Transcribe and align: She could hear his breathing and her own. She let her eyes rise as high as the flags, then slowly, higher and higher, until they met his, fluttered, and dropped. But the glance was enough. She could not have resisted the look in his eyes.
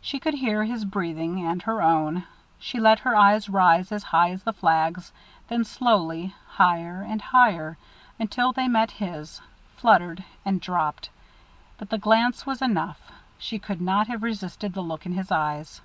She 0.00 0.18
could 0.18 0.34
hear 0.34 0.64
his 0.64 0.84
breathing 0.84 1.46
and 1.46 1.62
her 1.62 1.80
own. 1.80 2.24
She 2.58 2.80
let 2.80 2.98
her 2.98 3.14
eyes 3.14 3.48
rise 3.48 3.92
as 3.92 4.02
high 4.02 4.30
as 4.32 4.42
the 4.42 4.52
flags, 4.52 5.12
then 5.46 5.62
slowly, 5.62 6.34
higher 6.48 7.00
and 7.02 7.22
higher, 7.22 7.78
until 8.18 8.50
they 8.50 8.66
met 8.66 8.90
his, 8.90 9.40
fluttered, 9.76 10.24
and 10.44 10.60
dropped. 10.60 11.10
But 11.78 11.90
the 11.90 11.98
glance 11.98 12.44
was 12.44 12.60
enough. 12.60 13.12
She 13.38 13.60
could 13.60 13.80
not 13.80 14.08
have 14.08 14.24
resisted 14.24 14.74
the 14.74 14.82
look 14.82 15.06
in 15.06 15.12
his 15.12 15.30
eyes. 15.30 15.80